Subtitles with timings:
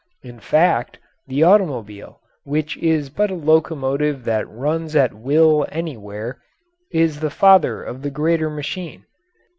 [0.23, 0.97] In fact,
[1.27, 6.41] the automobile, which is but a locomotive that runs at will anywhere,
[6.91, 9.05] is the father of the greater machine.